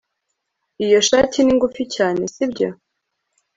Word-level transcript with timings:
iyo 0.85 0.99
shati 1.07 1.39
ni 1.41 1.53
ngufi 1.57 1.83
cyane, 1.95 2.21
sibyo 2.33 2.69